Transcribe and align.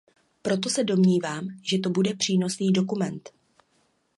Proto 0.41 0.69
se 0.69 0.83
domnívám, 0.83 1.47
že 1.63 1.77
to 1.79 1.89
bude 1.89 2.13
přínosný 2.15 2.71
dokument. 2.71 3.29